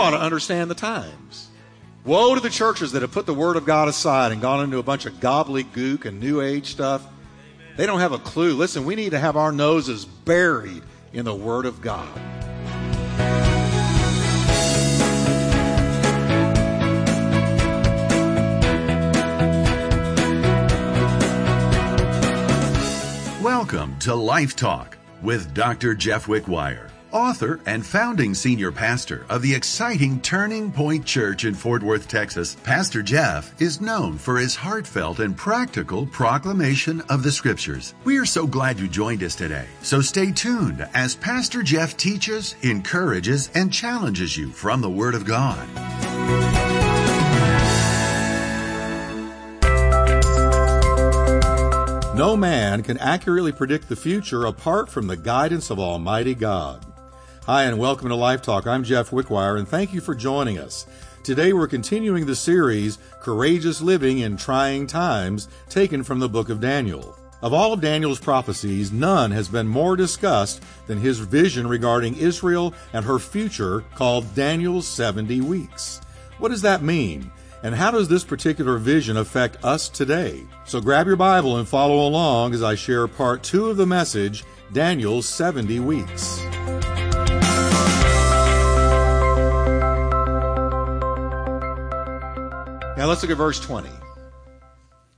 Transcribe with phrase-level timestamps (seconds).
[0.00, 1.50] ought to understand the times.
[2.06, 4.78] Woe to the churches that have put the Word of God aside and gone into
[4.78, 7.06] a bunch of gobbledygook and New Age stuff.
[7.76, 8.54] They don't have a clue.
[8.54, 10.82] Listen, we need to have our noses buried
[11.12, 12.08] in the Word of God.
[23.42, 25.94] Welcome to Life Talk with Dr.
[25.94, 31.82] Jeff Wickwire author and founding senior pastor of the exciting Turning Point Church in Fort
[31.82, 37.94] Worth, Texas, Pastor Jeff is known for his heartfelt and practical proclamation of the scriptures.
[38.04, 39.66] We are so glad you joined us today.
[39.82, 45.24] So stay tuned as Pastor Jeff teaches, encourages, and challenges you from the Word of
[45.24, 45.68] God.
[52.20, 56.84] No man can accurately predict the future apart from the guidance of Almighty God.
[57.50, 58.68] Hi, and welcome to Life Talk.
[58.68, 60.86] I'm Jeff Wickwire, and thank you for joining us.
[61.24, 66.60] Today we're continuing the series, Courageous Living in Trying Times, taken from the book of
[66.60, 67.18] Daniel.
[67.42, 72.72] Of all of Daniel's prophecies, none has been more discussed than his vision regarding Israel
[72.92, 76.00] and her future called Daniel's 70 weeks.
[76.38, 77.32] What does that mean?
[77.64, 80.46] And how does this particular vision affect us today?
[80.66, 84.44] So grab your Bible and follow along as I share part two of the message,
[84.72, 86.40] Daniel's 70 weeks.
[93.00, 93.88] Now let's look at verse 20.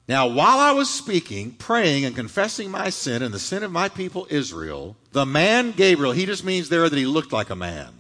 [0.06, 3.89] Now, while I was speaking, praying, and confessing my sin and the sin of my
[3.89, 7.92] people Israel, the man Gabriel, he just means there that he looked like a man,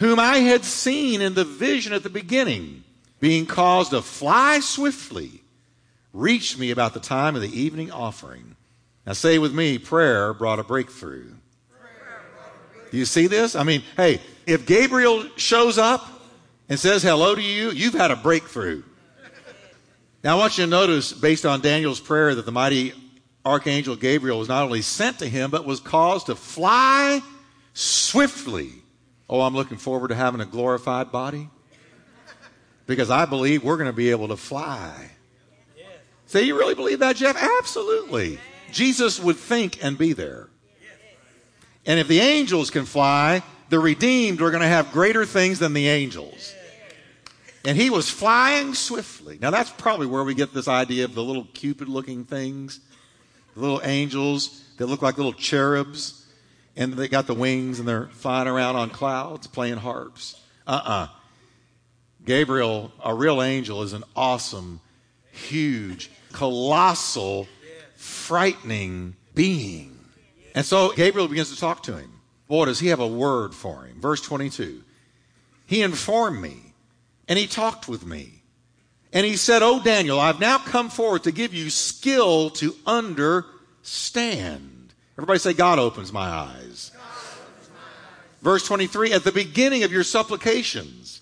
[0.00, 2.82] whom I had seen in the vision at the beginning,
[3.20, 5.44] being caused to fly swiftly,
[6.12, 8.56] reached me about the time of the evening offering.
[9.06, 11.30] Now, say with me, prayer brought a breakthrough.
[12.90, 13.54] Do you see this?
[13.54, 16.08] I mean, hey, if Gabriel shows up
[16.68, 18.82] and says hello to you, you've had a breakthrough.
[20.24, 22.92] Now, I want you to notice, based on Daniel's prayer, that the mighty
[23.44, 27.20] archangel Gabriel was not only sent to him, but was caused to fly
[27.74, 28.70] swiftly.
[29.28, 31.48] Oh, I'm looking forward to having a glorified body
[32.86, 35.10] because I believe we're going to be able to fly.
[36.26, 37.36] Say, you really believe that, Jeff?
[37.36, 38.38] Absolutely.
[38.70, 40.48] Jesus would think and be there.
[41.84, 45.72] And if the angels can fly, the redeemed are going to have greater things than
[45.72, 46.54] the angels.
[47.64, 49.38] And he was flying swiftly.
[49.40, 52.80] Now, that's probably where we get this idea of the little Cupid looking things,
[53.54, 56.26] the little angels that look like little cherubs,
[56.76, 60.40] and they got the wings and they're flying around on clouds playing harps.
[60.66, 60.90] Uh uh-uh.
[60.90, 61.08] uh
[62.24, 64.80] Gabriel, a real angel, is an awesome,
[65.32, 67.48] huge, colossal,
[67.96, 69.98] frightening being.
[70.54, 72.20] And so Gabriel begins to talk to him.
[72.46, 74.00] Boy, does he have a word for him.
[74.00, 74.82] Verse 22.
[75.66, 76.71] He informed me
[77.28, 78.42] and he talked with me.
[79.12, 84.94] And he said, Oh, Daniel, I've now come forward to give you skill to understand.
[85.16, 86.92] Everybody say, God opens my eyes.
[88.40, 91.20] Verse 23 At the beginning of your supplications,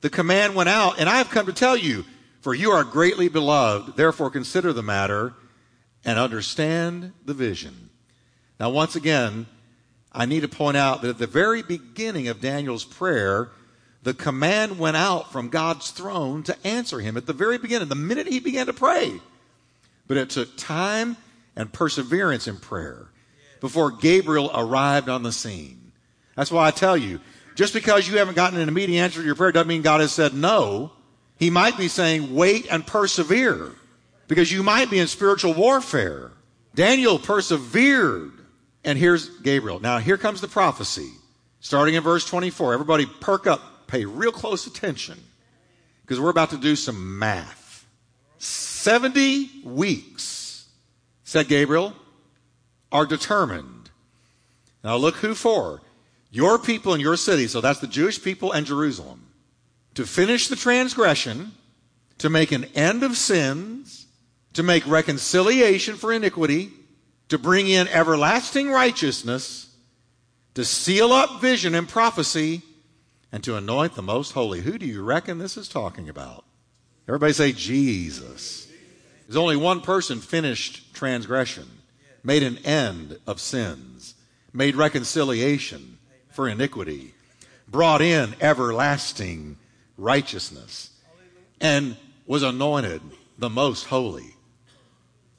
[0.00, 2.04] the command went out, and I have come to tell you,
[2.40, 3.96] for you are greatly beloved.
[3.96, 5.34] Therefore, consider the matter
[6.04, 7.90] and understand the vision.
[8.60, 9.46] Now, once again,
[10.12, 13.50] I need to point out that at the very beginning of Daniel's prayer,
[14.04, 17.94] the command went out from God's throne to answer him at the very beginning, the
[17.94, 19.20] minute he began to pray.
[20.06, 21.16] But it took time
[21.56, 23.08] and perseverance in prayer
[23.60, 25.92] before Gabriel arrived on the scene.
[26.36, 27.18] That's why I tell you,
[27.54, 30.12] just because you haven't gotten an immediate answer to your prayer doesn't mean God has
[30.12, 30.92] said no.
[31.38, 33.72] He might be saying wait and persevere
[34.28, 36.30] because you might be in spiritual warfare.
[36.74, 38.32] Daniel persevered.
[38.84, 39.80] And here's Gabriel.
[39.80, 41.10] Now, here comes the prophecy.
[41.60, 42.74] Starting in verse 24.
[42.74, 43.62] Everybody perk up
[43.94, 45.22] pay real close attention
[46.02, 47.86] because we're about to do some math.
[48.38, 50.68] 70 weeks,
[51.22, 51.94] said Gabriel,
[52.90, 53.90] are determined.
[54.82, 55.80] Now look who for.
[56.32, 59.28] Your people and your city, so that's the Jewish people and Jerusalem,
[59.94, 61.52] to finish the transgression,
[62.18, 64.06] to make an end of sins,
[64.54, 66.72] to make reconciliation for iniquity,
[67.28, 69.72] to bring in everlasting righteousness,
[70.54, 72.62] to seal up vision and prophecy,
[73.34, 74.60] and to anoint the most holy.
[74.60, 76.44] Who do you reckon this is talking about?
[77.08, 78.68] Everybody say Jesus.
[79.26, 81.66] There's only one person finished transgression,
[82.22, 84.14] made an end of sins,
[84.52, 85.98] made reconciliation
[86.30, 87.12] for iniquity,
[87.66, 89.56] brought in everlasting
[89.98, 90.90] righteousness,
[91.60, 91.96] and
[92.26, 93.02] was anointed
[93.36, 94.36] the most holy.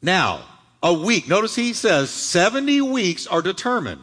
[0.02, 0.44] Now,
[0.84, 4.02] a week, notice he says 70 weeks are determined.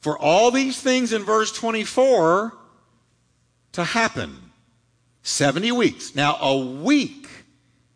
[0.00, 2.59] For all these things in verse 24
[3.72, 4.36] to happen.
[5.22, 6.14] 70 weeks.
[6.14, 7.28] Now, a week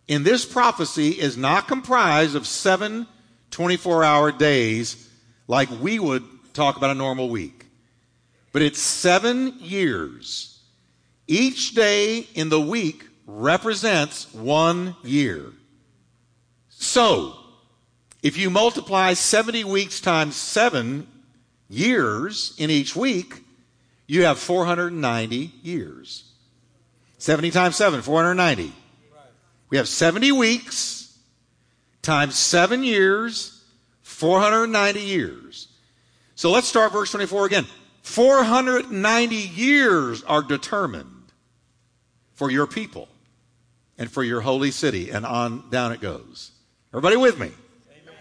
[0.06, 3.06] in this prophecy is not comprised of seven
[3.50, 5.09] 24 hour days
[5.47, 7.67] like we would talk about a normal week,
[8.53, 10.61] but it's seven years.
[11.26, 15.53] Each day in the week represents one year.
[16.69, 17.37] So,
[18.23, 21.06] if you multiply 70 weeks times seven
[21.69, 23.44] years in each week,
[24.06, 26.31] you have 490 years.
[27.19, 28.73] 70 times 7, 490.
[29.71, 31.19] We have 70 weeks
[32.03, 33.65] times 7 years,
[34.03, 35.69] 490 years.
[36.35, 37.67] So let's start verse 24 again.
[38.03, 41.33] 490 years are determined
[42.35, 43.09] for your people
[43.97, 46.51] and for your holy city, and on down it goes.
[46.93, 47.47] Everybody with me?
[47.47, 48.15] Amen.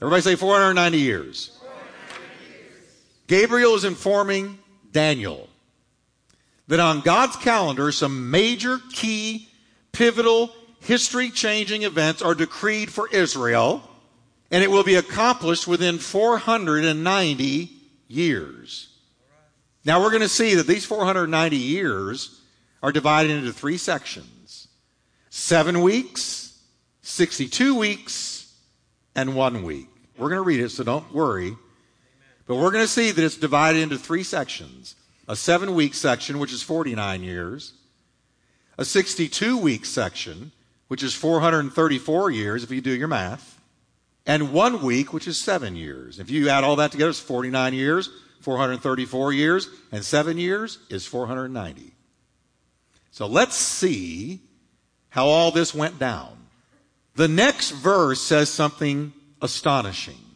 [0.00, 1.58] Everybody say 490 years.
[1.58, 2.84] 490 years.
[3.26, 4.59] Gabriel is informing
[4.92, 5.48] Daniel
[6.70, 9.48] that on God's calendar, some major, key,
[9.90, 13.82] pivotal, history changing events are decreed for Israel,
[14.52, 17.70] and it will be accomplished within 490
[18.06, 18.88] years.
[19.84, 22.40] Now we're going to see that these 490 years
[22.84, 24.68] are divided into three sections
[25.28, 26.56] seven weeks,
[27.02, 28.54] 62 weeks,
[29.16, 29.88] and one week.
[30.16, 31.56] We're going to read it, so don't worry.
[32.50, 34.96] But we're going to see that it's divided into three sections
[35.28, 37.74] a seven week section, which is 49 years,
[38.76, 40.50] a 62 week section,
[40.88, 43.60] which is 434 years if you do your math,
[44.26, 46.18] and one week, which is seven years.
[46.18, 48.10] If you add all that together, it's 49 years,
[48.40, 51.92] 434 years, and seven years is 490.
[53.12, 54.40] So let's see
[55.10, 56.36] how all this went down.
[57.14, 60.29] The next verse says something astonishing.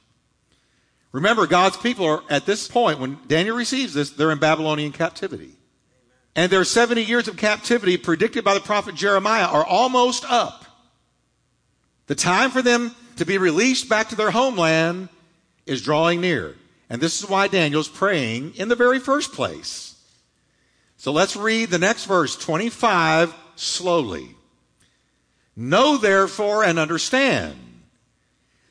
[1.14, 5.52] Remember, God's people are at this point, when Daniel receives this, they're in Babylonian captivity.
[6.34, 10.64] And their 70 years of captivity predicted by the prophet Jeremiah are almost up.
[12.08, 15.08] The time for them to be released back to their homeland
[15.66, 16.56] is drawing near.
[16.90, 19.94] And this is why Daniel's praying in the very first place.
[20.96, 24.30] So let's read the next verse, 25, slowly.
[25.54, 27.63] Know therefore and understand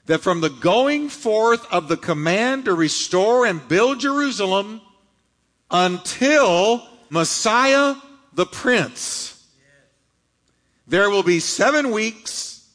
[0.05, 4.81] that from the going forth of the command to restore and build Jerusalem
[5.71, 7.95] until Messiah
[8.33, 9.45] the Prince,
[10.87, 12.69] there will be seven weeks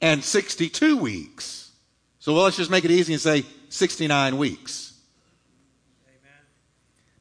[0.00, 1.70] and 62 weeks.
[2.18, 4.92] So let's just make it easy and say 69 weeks.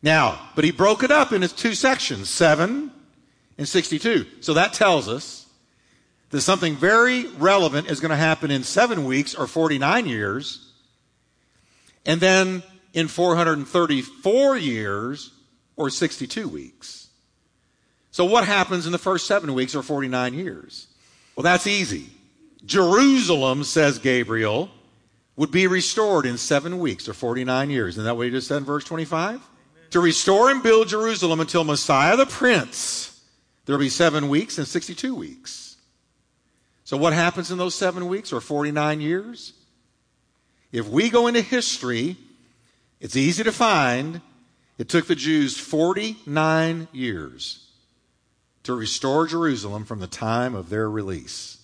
[0.01, 2.91] Now, but he broke it up into two sections, 7
[3.57, 4.25] and 62.
[4.41, 5.42] So that tells us
[6.33, 10.71] that something very relevant is going to happen in seven weeks or 49 years,
[12.07, 15.31] and then in 434 years
[15.75, 17.09] or 62 weeks.
[18.09, 20.87] So, what happens in the first seven weeks or 49 years?
[21.35, 22.07] Well, that's easy.
[22.65, 24.71] Jerusalem, says Gabriel,
[25.35, 27.93] would be restored in seven weeks or 49 years.
[27.93, 29.29] Isn't that what he just said in verse 25?
[29.29, 29.41] Amen.
[29.91, 33.21] To restore and build Jerusalem until Messiah the Prince,
[33.67, 35.72] there will be seven weeks and 62 weeks.
[36.83, 39.53] So, what happens in those seven weeks or 49 years?
[40.71, 42.17] If we go into history,
[42.99, 44.21] it's easy to find
[44.77, 47.69] it took the Jews 49 years
[48.63, 51.59] to restore Jerusalem from the time of their release.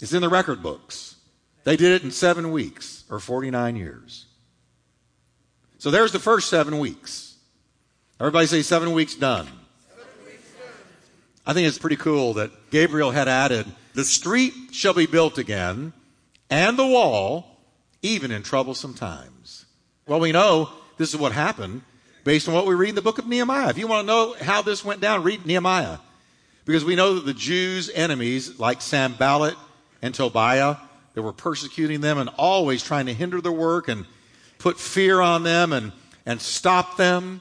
[0.00, 1.16] It's in the record books.
[1.64, 4.26] They did it in seven weeks or 49 years.
[5.78, 7.36] So there's the first seven weeks.
[8.18, 9.48] Everybody say seven weeks done.
[11.46, 15.92] I think it's pretty cool that Gabriel had added, the street shall be built again
[16.48, 17.58] and the wall,
[18.02, 19.66] even in troublesome times.
[20.06, 21.82] Well, we know this is what happened
[22.24, 23.70] based on what we read in the book of Nehemiah.
[23.70, 25.98] If you want to know how this went down, read Nehemiah.
[26.64, 29.56] Because we know that the Jews' enemies, like Sanballat
[30.00, 30.76] and Tobiah,
[31.14, 34.06] that were persecuting them and always trying to hinder their work and
[34.58, 35.90] put fear on them and,
[36.24, 37.40] and stop them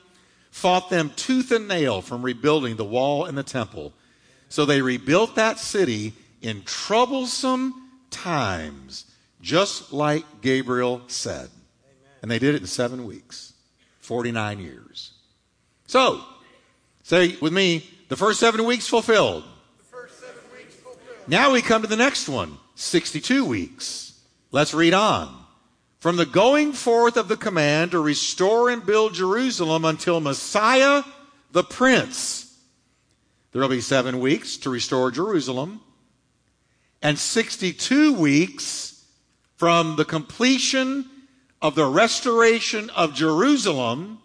[0.51, 3.93] fought them tooth and nail from rebuilding the wall and the temple.
[4.49, 9.05] So they rebuilt that city in troublesome times,
[9.41, 11.49] just like Gabriel said.
[12.21, 13.53] And they did it in seven weeks,
[13.99, 15.13] 49 years.
[15.87, 16.21] So,
[17.03, 19.45] say with me, the first seven weeks fulfilled.
[21.27, 24.19] Now we come to the next one, 62 weeks.
[24.51, 25.40] Let's read on.
[26.01, 31.03] From the going forth of the command to restore and build Jerusalem until Messiah
[31.51, 32.57] the Prince.
[33.51, 35.79] There will be seven weeks to restore Jerusalem
[37.03, 39.05] and 62 weeks
[39.57, 41.07] from the completion
[41.61, 44.17] of the restoration of Jerusalem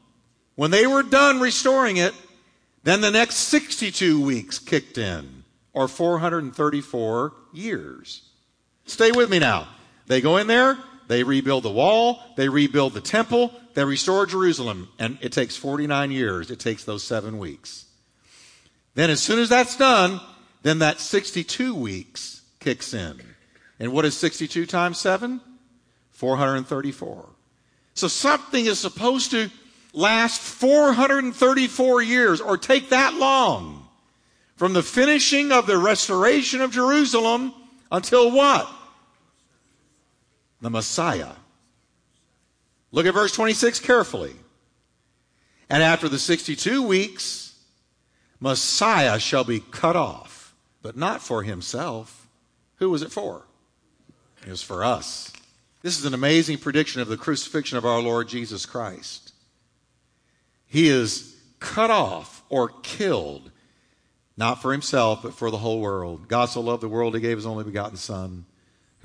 [0.55, 2.15] When they were done restoring it,
[2.83, 8.23] then the next 62 weeks kicked in, or 434 years.
[8.87, 9.69] Stay with me now.
[10.07, 14.89] They go in there, they rebuild the wall, they rebuild the temple, they restore Jerusalem,
[14.99, 16.51] and it takes 49 years.
[16.51, 17.85] It takes those seven weeks.
[18.95, 20.21] Then, as soon as that's done,
[20.63, 23.21] then that 62 weeks kicks in.
[23.79, 25.41] And what is 62 times 7?
[26.13, 27.29] 434.
[27.95, 29.51] So something is supposed to
[29.93, 33.87] last 434 years or take that long
[34.57, 37.53] from the finishing of the restoration of Jerusalem
[37.93, 38.69] until what?
[40.67, 41.31] The Messiah.
[42.91, 44.35] Look at verse 26 carefully.
[45.71, 47.55] And after the 62 weeks,
[48.41, 52.27] Messiah shall be cut off, but not for himself.
[52.79, 53.47] Who was it for?
[54.45, 55.33] It was for us.
[55.83, 59.35] This is an amazing prediction of the crucifixion of our Lord Jesus Christ.
[60.67, 63.53] He is cut off or killed,
[64.37, 66.27] not for himself, but for the whole world.
[66.27, 68.47] God so loved the world, he gave his only begotten Son.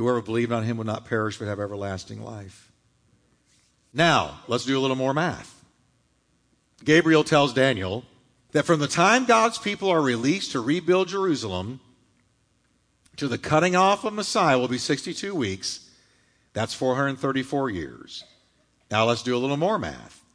[0.01, 2.71] Whoever believed on him would not perish, but have everlasting life.
[3.93, 5.63] Now, let's do a little more math.
[6.83, 8.03] Gabriel tells Daniel
[8.51, 11.81] that from the time God's people are released to rebuild Jerusalem
[13.17, 15.87] to the cutting off of Messiah will be 62 weeks.
[16.53, 18.23] That's 434 years.
[18.89, 20.25] Now let's do a little more math.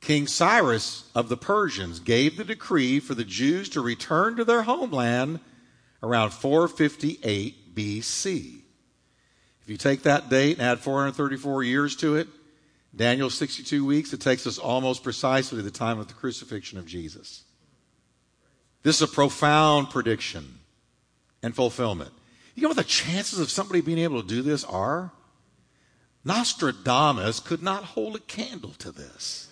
[0.00, 4.62] King Cyrus of the Persians gave the decree for the Jews to return to their
[4.62, 5.38] homeland
[6.02, 8.62] around 458 BC.
[9.66, 12.28] If you take that date and add 434 years to it,
[12.94, 16.86] Daniel 62 weeks, it takes us almost precisely to the time of the crucifixion of
[16.86, 17.42] Jesus.
[18.84, 20.60] This is a profound prediction
[21.42, 22.12] and fulfillment.
[22.54, 25.10] You know what the chances of somebody being able to do this are?
[26.24, 29.48] Nostradamus could not hold a candle to this.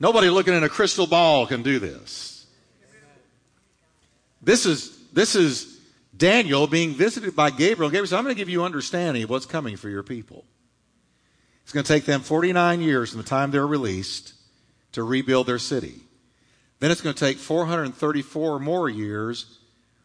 [0.00, 2.46] Nobody looking in a crystal ball can do this.
[4.40, 5.75] This is, this is
[6.16, 7.90] Daniel being visited by Gabriel.
[7.90, 10.44] Gabriel said, I'm going to give you understanding of what's coming for your people.
[11.62, 14.34] It's going to take them 49 years from the time they're released
[14.92, 16.00] to rebuild their city.
[16.78, 19.58] Then it's going to take 434 more years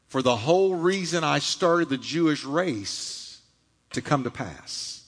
[0.08, 3.42] for the whole reason I started the Jewish race
[3.92, 5.08] to come to pass.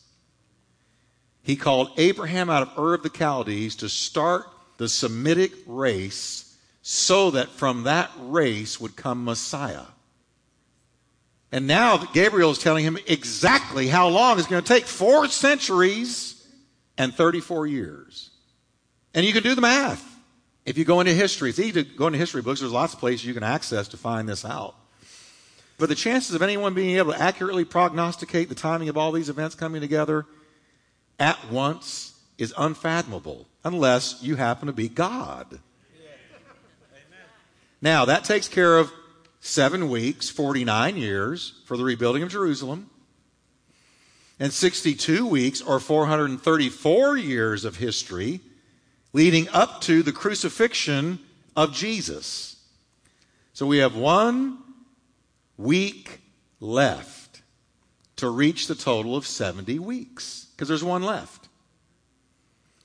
[1.42, 4.46] He called Abraham out of Ur of the Chaldees to start
[4.78, 9.86] the Semitic race so that from that race would come Messiah.
[11.54, 16.44] And now Gabriel is telling him exactly how long it's going to take four centuries
[16.98, 18.32] and 34 years.
[19.14, 20.04] And you can do the math.
[20.66, 22.62] If you go into history, it's easy to go into history books.
[22.62, 24.74] There's lots of places you can access to find this out.
[25.78, 29.30] But the chances of anyone being able to accurately prognosticate the timing of all these
[29.30, 30.26] events coming together
[31.20, 35.60] at once is unfathomable unless you happen to be God.
[37.80, 38.92] Now, that takes care of
[39.46, 42.90] seven weeks, 49 years for the rebuilding of Jerusalem,
[44.40, 48.40] and 62 weeks or 434 years of history
[49.12, 51.20] leading up to the crucifixion
[51.58, 52.56] of Jesus.
[53.52, 54.60] So we have one
[55.58, 56.22] week
[56.62, 57.42] left
[58.16, 61.50] to reach the total of 70 weeks because there's one left.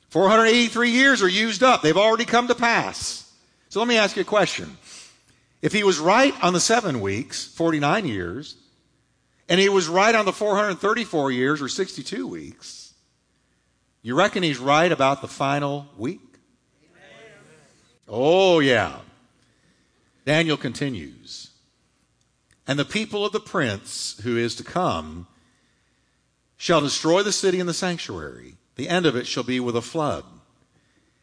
[0.08, 1.82] 483 years are used up.
[1.82, 3.32] They've already come to pass.
[3.68, 4.76] So let me ask you a question.
[5.60, 8.56] If he was right on the seven weeks, 49 years,
[9.48, 12.94] and he was right on the 434 years or 62 weeks,
[14.02, 16.20] you reckon he's right about the final week?
[18.08, 19.00] Oh, yeah.
[20.24, 21.50] Daniel continues.
[22.66, 25.26] And the people of the prince who is to come
[26.56, 29.82] shall destroy the city and the sanctuary the end of it shall be with a
[29.82, 30.24] flood.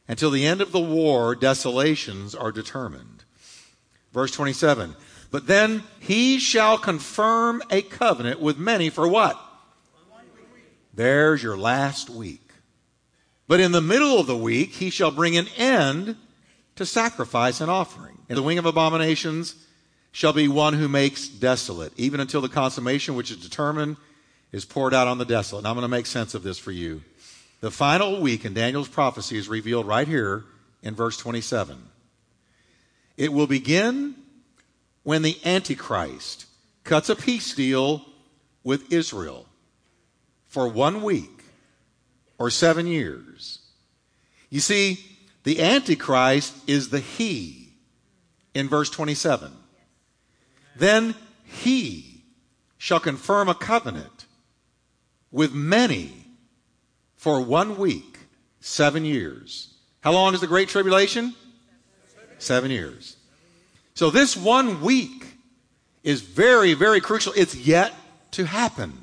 [0.07, 3.23] Until the end of the war, desolations are determined.
[4.15, 4.95] Verse 27.
[5.29, 9.37] But then he shall confirm a covenant with many for what?
[10.93, 12.49] There's your last week.
[13.49, 16.15] But in the middle of the week, he shall bring an end
[16.77, 18.17] to sacrifice and offering.
[18.29, 19.55] And the wing of abominations
[20.13, 23.97] shall be one who makes desolate, even until the consummation which is determined
[24.53, 25.59] is poured out on the desolate.
[25.59, 27.03] And I'm going to make sense of this for you.
[27.59, 30.45] The final week in Daniel's prophecy is revealed right here
[30.83, 31.89] in verse 27.
[33.17, 34.15] It will begin
[35.03, 36.45] when the Antichrist
[36.83, 38.05] cuts a peace deal
[38.63, 39.45] with Israel
[40.47, 41.43] for one week
[42.37, 43.59] or seven years.
[44.49, 44.99] You see,
[45.43, 47.73] the Antichrist is the he
[48.53, 49.51] in verse 27.
[50.75, 52.23] Then he
[52.77, 54.25] shall confirm a covenant
[55.31, 56.25] with many
[57.15, 58.19] for one week,
[58.59, 59.73] seven years.
[60.01, 61.33] How long is the Great Tribulation?
[62.37, 63.17] Seven years.
[63.93, 65.25] So this one week
[66.03, 67.33] is very, very crucial.
[67.35, 67.93] It's yet
[68.31, 68.93] to happen.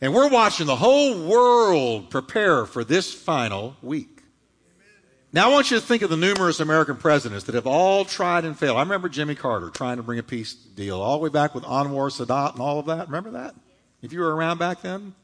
[0.00, 4.16] And we're watching the whole world prepare for this final week.
[5.32, 8.44] Now, I want you to think of the numerous American presidents that have all tried
[8.44, 8.76] and failed.
[8.76, 11.64] I remember Jimmy Carter trying to bring a peace deal all the way back with
[11.64, 13.08] Anwar Sadat and all of that.
[13.08, 13.54] Remember that?
[14.02, 15.14] If you were around back then?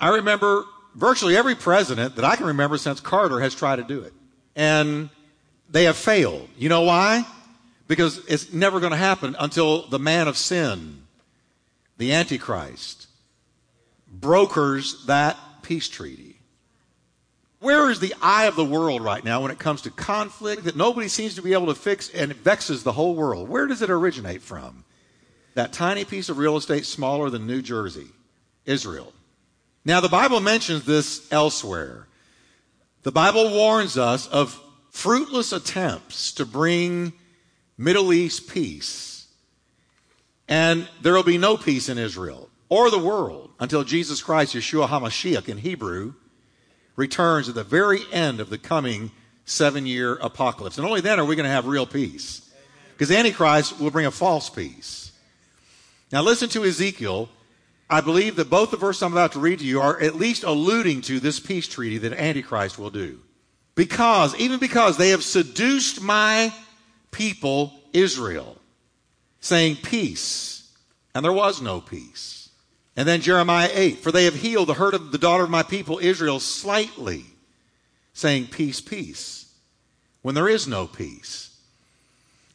[0.00, 0.64] I remember
[0.94, 4.12] virtually every president that I can remember since Carter has tried to do it.
[4.56, 5.10] And
[5.72, 6.48] they have failed.
[6.56, 7.26] You know why?
[7.88, 11.02] Because it's never going to happen until the man of sin,
[11.98, 13.08] the Antichrist,
[14.06, 16.36] brokers that peace treaty.
[17.58, 20.76] Where is the eye of the world right now when it comes to conflict that
[20.76, 23.48] nobody seems to be able to fix and vexes the whole world?
[23.48, 24.84] Where does it originate from?
[25.54, 28.08] That tiny piece of real estate smaller than New Jersey,
[28.66, 29.12] Israel.
[29.84, 32.08] Now, the Bible mentions this elsewhere.
[33.04, 34.60] The Bible warns us of
[34.92, 37.12] fruitless attempts to bring
[37.76, 39.26] Middle East peace.
[40.46, 44.88] And there will be no peace in Israel or the world until Jesus Christ, Yeshua
[44.88, 46.14] HaMashiach in Hebrew,
[46.94, 49.10] returns at the very end of the coming
[49.44, 50.78] seven year apocalypse.
[50.78, 52.50] And only then are we going to have real peace.
[52.92, 55.10] Because Antichrist will bring a false peace.
[56.12, 57.30] Now listen to Ezekiel.
[57.88, 60.44] I believe that both the verses I'm about to read to you are at least
[60.44, 63.20] alluding to this peace treaty that Antichrist will do.
[63.74, 66.52] Because, even because they have seduced my
[67.10, 68.58] people, Israel,
[69.40, 70.72] saying peace,
[71.14, 72.50] and there was no peace.
[72.96, 75.62] And then Jeremiah 8, for they have healed the hurt of the daughter of my
[75.62, 77.24] people, Israel, slightly,
[78.12, 79.54] saying peace, peace,
[80.20, 81.56] when there is no peace.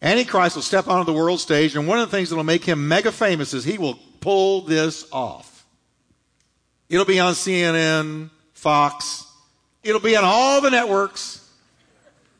[0.01, 2.63] Antichrist will step onto the world stage, and one of the things that will make
[2.63, 5.65] him mega famous is he will pull this off.
[6.89, 9.26] It'll be on CNN, Fox,
[9.87, 11.49] It'll be on all the networks.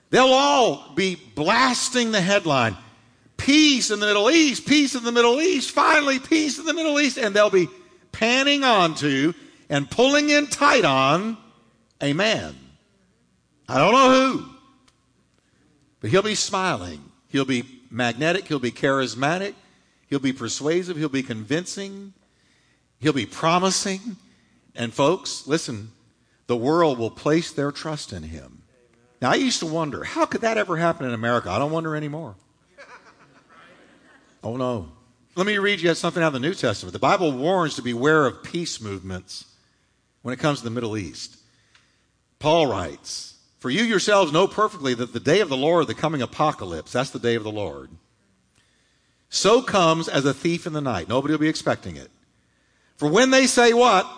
[0.09, 2.77] They'll all be blasting the headline
[3.37, 6.99] Peace in the Middle East, peace in the Middle East, finally peace in the Middle
[6.99, 7.17] East.
[7.17, 7.69] And they'll be
[8.11, 9.33] panning onto
[9.69, 11.37] and pulling in tight on
[12.01, 12.55] a man.
[13.69, 14.45] I don't know who,
[16.01, 17.01] but he'll be smiling.
[17.29, 18.47] He'll be magnetic.
[18.47, 19.53] He'll be charismatic.
[20.09, 20.97] He'll be persuasive.
[20.97, 22.13] He'll be convincing.
[22.99, 24.17] He'll be promising.
[24.75, 25.91] And folks, listen,
[26.47, 28.63] the world will place their trust in him.
[29.21, 31.49] Now, I used to wonder, how could that ever happen in America?
[31.49, 32.35] I don't wonder anymore.
[34.43, 34.89] Oh, no.
[35.35, 36.93] Let me read you something out of the New Testament.
[36.93, 39.45] The Bible warns to beware of peace movements
[40.21, 41.37] when it comes to the Middle East.
[42.39, 46.21] Paul writes, For you yourselves know perfectly that the day of the Lord, the coming
[46.21, 47.89] apocalypse, that's the day of the Lord,
[49.29, 51.09] so comes as a thief in the night.
[51.09, 52.09] Nobody will be expecting it.
[52.95, 54.09] For when they say what?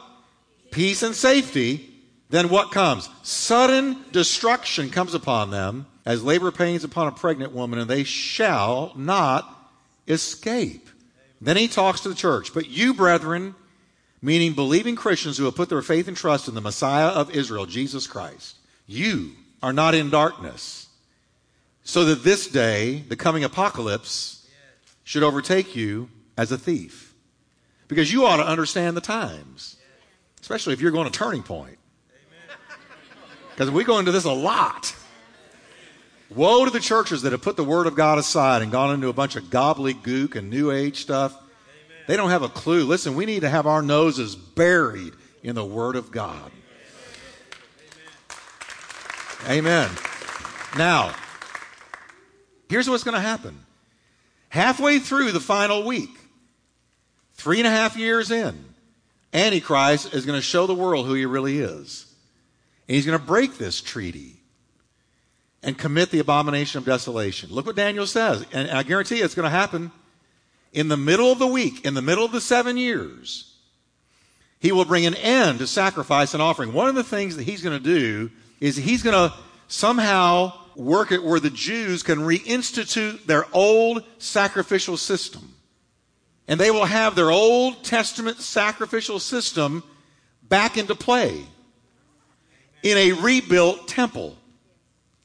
[0.72, 1.89] Peace and safety,
[2.30, 3.10] then what comes?
[3.24, 8.92] Sudden destruction comes upon them as labor pains upon a pregnant woman, and they shall
[8.96, 9.72] not
[10.08, 10.90] escape.
[11.42, 12.54] Then he talks to the church.
[12.54, 13.56] But you, brethren,
[14.22, 17.66] meaning believing Christians who have put their faith and trust in the Messiah of Israel,
[17.66, 19.32] Jesus Christ, you
[19.64, 20.88] are not in darkness,
[21.84, 24.48] so that this day, the coming apocalypse,
[25.04, 27.16] should overtake you as a thief.
[27.88, 29.78] Because you ought to understand the times,
[30.40, 31.79] especially if you're going to turning point.
[33.60, 34.96] Because we go into this a lot.
[36.30, 39.10] Woe to the churches that have put the Word of God aside and gone into
[39.10, 41.34] a bunch of gobbledygook and New Age stuff.
[41.34, 42.06] Amen.
[42.08, 42.86] They don't have a clue.
[42.86, 45.12] Listen, we need to have our noses buried
[45.44, 46.54] in the Word of God.
[49.50, 49.58] Amen.
[49.58, 49.92] Amen.
[50.78, 51.14] Now,
[52.70, 53.66] here's what's going to happen.
[54.48, 56.18] Halfway through the final week,
[57.34, 58.58] three and a half years in,
[59.34, 62.06] Antichrist is going to show the world who he really is.
[62.90, 64.38] And he's going to break this treaty
[65.62, 67.52] and commit the abomination of desolation.
[67.52, 68.44] Look what Daniel says.
[68.52, 69.92] And I guarantee you it's going to happen
[70.74, 73.56] in the middle of the week, in the middle of the seven years.
[74.60, 76.74] He will bring an end to sacrifice and offering.
[76.74, 79.36] One of the things that he's going to do is he's going to
[79.68, 85.54] somehow work it where the Jews can reinstitute their old sacrificial system.
[86.48, 89.84] And they will have their Old Testament sacrificial system
[90.42, 91.46] back into play
[92.84, 94.36] in a rebuilt temple.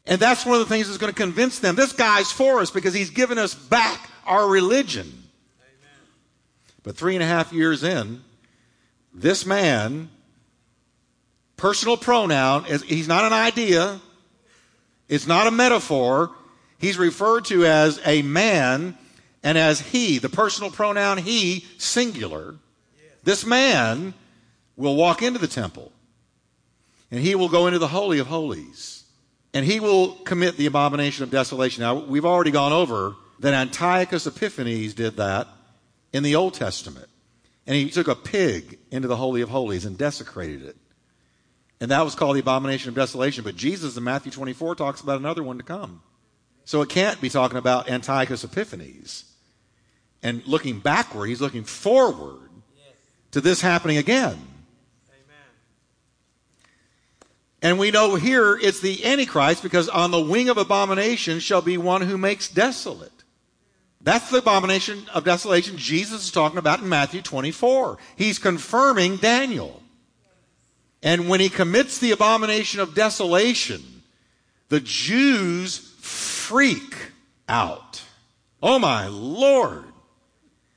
[0.06, 2.70] And that's one of the things that's going to convince them this guy's for us
[2.70, 5.22] because he's given us back our religion.
[6.82, 8.22] But three and a half years in,
[9.14, 10.10] this man,
[11.56, 14.00] personal pronoun, is, he's not an idea,
[15.08, 16.30] it's not a metaphor.
[16.78, 18.98] He's referred to as a man
[19.42, 22.56] and as he, the personal pronoun he, singular.
[23.22, 24.12] This man
[24.76, 25.92] will walk into the temple
[27.14, 29.04] and he will go into the Holy of Holies.
[29.52, 31.82] and he will commit the abomination of desolation.
[31.82, 35.46] Now, we've already gone over that Antiochus Epiphanes did that
[36.12, 37.06] in the Old Testament.
[37.68, 40.76] And he took a pig into the Holy of Holies and desecrated it.
[41.80, 43.44] And that was called the abomination of desolation.
[43.44, 46.02] But Jesus in Matthew 24 talks about another one to come.
[46.64, 49.24] So it can't be talking about Antiochus Epiphanes.
[50.20, 52.50] And looking backward, he's looking forward
[53.30, 54.36] to this happening again.
[57.64, 61.78] And we know here it's the Antichrist because on the wing of abomination shall be
[61.78, 63.10] one who makes desolate.
[64.02, 67.96] That's the abomination of desolation Jesus is talking about in Matthew 24.
[68.16, 69.82] He's confirming Daniel.
[71.02, 73.82] And when he commits the abomination of desolation,
[74.68, 76.94] the Jews freak
[77.48, 78.02] out.
[78.62, 79.84] Oh my Lord.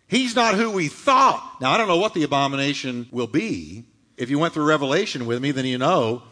[0.08, 1.58] He's not who we thought.
[1.60, 3.84] Now, I don't know what the abomination will be.
[4.16, 6.24] If you went through Revelation with me, then you know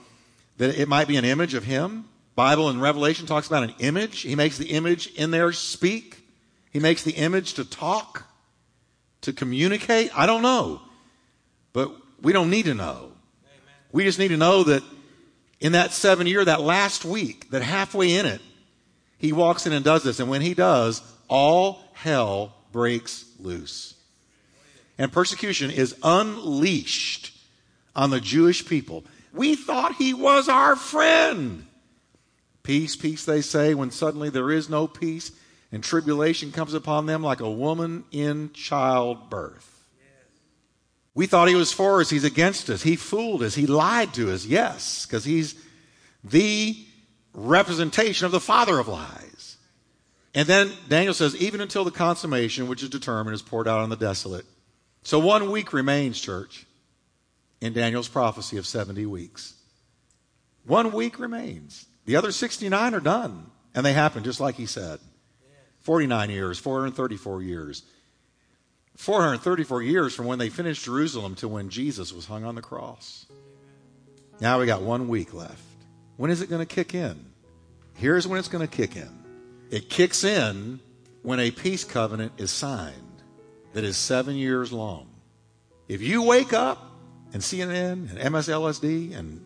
[0.58, 2.06] that it might be an image of him.
[2.36, 4.22] Bible in Revelation talks about an image.
[4.22, 6.18] He makes the image in there speak.
[6.72, 8.26] He makes the image to talk,
[9.22, 10.12] to communicate.
[10.18, 10.82] I don't know.
[11.72, 13.12] But we don't need to know.
[13.92, 14.84] We just need to know that
[15.60, 18.42] in that seven year, that last week, that halfway in it,
[19.18, 20.20] he walks in and does this.
[20.20, 23.96] And when he does, all hell breaks loose.
[24.98, 27.34] And persecution is unleashed
[27.96, 29.06] on the Jewish people.
[29.36, 31.66] We thought he was our friend.
[32.64, 35.32] Peace, peace, they say, when suddenly there is no peace
[35.72, 39.72] and tribulation comes upon them like a woman in childbirth.
[41.14, 42.82] We thought he was for us, he's against us.
[42.82, 45.56] He fooled us, he lied to us, yes, because he's
[46.24, 46.78] the
[47.34, 49.58] representation of the father of lies.
[50.34, 53.90] And then Daniel says, even until the consummation, which is determined, is poured out on
[53.90, 54.46] the desolate.
[55.04, 56.66] So one week remains, church
[57.66, 59.56] in Daniel's prophecy of 70 weeks.
[60.66, 61.88] One week remains.
[62.06, 63.48] The other 69 are done.
[63.74, 65.00] And they happen just like he said
[65.82, 67.84] 49 years, 434 years.
[68.98, 73.26] 434 years from when they finished Jerusalem to when Jesus was hung on the cross.
[74.40, 75.60] Now we got one week left.
[76.18, 77.26] When is it going to kick in?
[77.96, 79.10] Here's when it's going to kick in
[79.72, 80.80] it kicks in
[81.24, 83.24] when a peace covenant is signed
[83.74, 85.08] that is seven years long.
[85.88, 86.95] If you wake up
[87.36, 89.46] and CNN and MSLSD and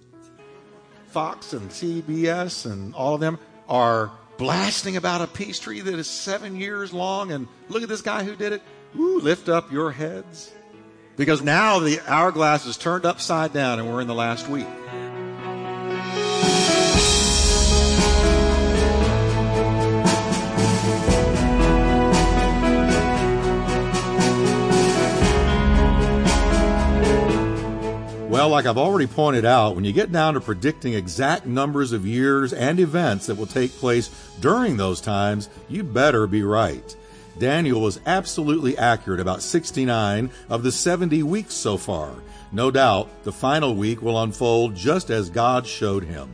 [1.08, 6.06] Fox and CBS and all of them are blasting about a peace treaty that is
[6.06, 7.32] seven years long.
[7.32, 8.62] And look at this guy who did it.
[8.96, 10.54] Ooh, lift up your heads.
[11.18, 14.68] Because now the hourglass is turned upside down and we're in the last week.
[28.60, 32.52] Like I've already pointed out, when you get down to predicting exact numbers of years
[32.52, 34.10] and events that will take place
[34.42, 36.94] during those times, you better be right.
[37.38, 42.14] Daniel was absolutely accurate about 69 of the 70 weeks so far.
[42.52, 46.30] No doubt the final week will unfold just as God showed him.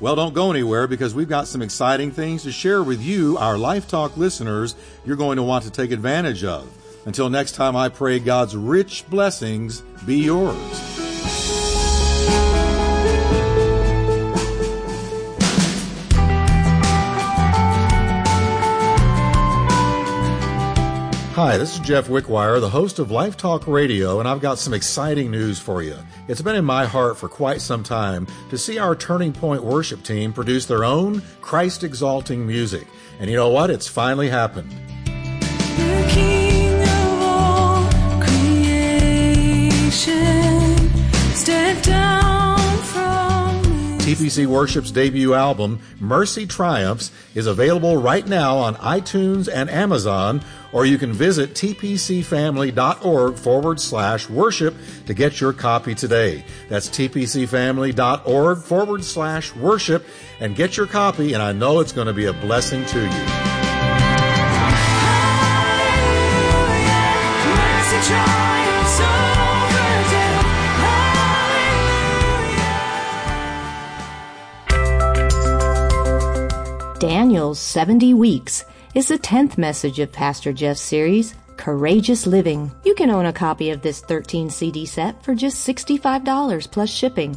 [0.00, 3.58] Well, don't go anywhere because we've got some exciting things to share with you, our
[3.58, 6.66] Life Talk listeners, you're going to want to take advantage of.
[7.04, 11.01] Until next time, I pray God's rich blessings be yours.
[21.34, 24.74] Hi, this is Jeff Wickwire, the host of Life Talk Radio, and I've got some
[24.74, 25.96] exciting news for you.
[26.28, 30.02] It's been in my heart for quite some time to see our Turning Point worship
[30.02, 32.86] team produce their own Christ exalting music.
[33.18, 33.70] And you know what?
[33.70, 34.72] It's finally happened.
[44.02, 50.84] TPC Worship's debut album, Mercy Triumphs, is available right now on iTunes and Amazon, or
[50.84, 54.74] you can visit tpcfamily.org forward slash worship
[55.06, 56.44] to get your copy today.
[56.68, 60.04] That's tpcfamily.org forward slash worship
[60.40, 63.51] and get your copy, and I know it's going to be a blessing to you.
[77.02, 82.70] Daniel's 70 Weeks is the 10th message of Pastor Jeff's series, Courageous Living.
[82.84, 87.36] You can own a copy of this 13 CD set for just $65 plus shipping.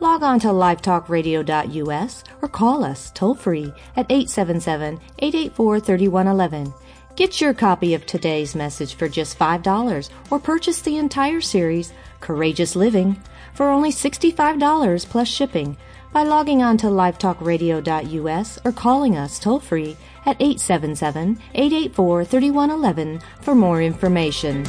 [0.00, 6.74] Log on to lifetalkradio.us or call us toll free at 877 884 3111.
[7.14, 12.74] Get your copy of today's message for just $5 or purchase the entire series, Courageous
[12.74, 13.22] Living,
[13.54, 15.76] for only $65 plus shipping
[16.14, 23.54] by logging on to lifetalkradio.us or calling us toll free at 877 884 3111 for
[23.54, 24.64] more information.